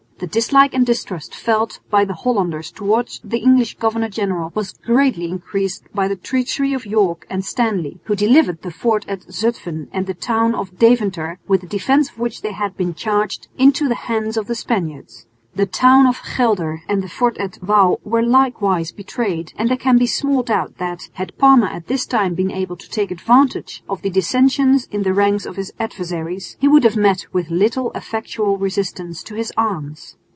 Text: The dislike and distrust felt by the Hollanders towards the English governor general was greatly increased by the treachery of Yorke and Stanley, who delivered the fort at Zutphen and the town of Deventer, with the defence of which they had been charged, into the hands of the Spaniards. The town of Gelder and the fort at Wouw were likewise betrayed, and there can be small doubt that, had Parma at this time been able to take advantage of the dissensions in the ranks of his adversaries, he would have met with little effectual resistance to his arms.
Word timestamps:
The 0.23 0.27
dislike 0.27 0.75
and 0.75 0.85
distrust 0.85 1.33
felt 1.33 1.79
by 1.89 2.05
the 2.05 2.13
Hollanders 2.13 2.69
towards 2.69 3.19
the 3.23 3.39
English 3.39 3.79
governor 3.79 4.07
general 4.07 4.51
was 4.53 4.73
greatly 4.85 5.25
increased 5.25 5.85
by 5.95 6.07
the 6.07 6.15
treachery 6.15 6.73
of 6.75 6.85
Yorke 6.85 7.25
and 7.27 7.43
Stanley, 7.43 7.99
who 8.03 8.15
delivered 8.15 8.61
the 8.61 8.69
fort 8.69 9.03
at 9.09 9.21
Zutphen 9.31 9.87
and 9.91 10.05
the 10.05 10.13
town 10.13 10.53
of 10.53 10.77
Deventer, 10.77 11.39
with 11.47 11.61
the 11.61 11.67
defence 11.67 12.11
of 12.11 12.19
which 12.19 12.43
they 12.43 12.51
had 12.51 12.77
been 12.77 12.93
charged, 12.93 13.47
into 13.57 13.87
the 13.87 13.95
hands 14.11 14.37
of 14.37 14.45
the 14.45 14.53
Spaniards. 14.53 15.25
The 15.53 15.65
town 15.65 16.07
of 16.07 16.21
Gelder 16.37 16.81
and 16.87 17.03
the 17.03 17.09
fort 17.09 17.37
at 17.37 17.57
Wouw 17.61 17.97
were 18.05 18.21
likewise 18.23 18.93
betrayed, 18.93 19.51
and 19.57 19.67
there 19.69 19.75
can 19.75 19.97
be 19.97 20.07
small 20.07 20.43
doubt 20.43 20.77
that, 20.77 21.09
had 21.15 21.37
Parma 21.37 21.65
at 21.65 21.87
this 21.87 22.05
time 22.05 22.35
been 22.35 22.51
able 22.51 22.77
to 22.77 22.89
take 22.89 23.11
advantage 23.11 23.83
of 23.89 24.01
the 24.01 24.09
dissensions 24.09 24.87
in 24.93 25.03
the 25.03 25.13
ranks 25.13 25.45
of 25.45 25.57
his 25.57 25.73
adversaries, 25.77 26.55
he 26.61 26.69
would 26.69 26.85
have 26.85 26.95
met 26.95 27.25
with 27.33 27.51
little 27.51 27.91
effectual 27.95 28.55
resistance 28.57 29.21
to 29.23 29.35
his 29.35 29.51
arms. 29.57 30.15